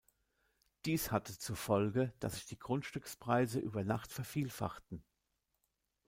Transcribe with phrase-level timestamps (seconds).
[0.85, 5.03] Dies hatte zur Folge, dass sich die Grundstückspreise über Nacht vervielfachten.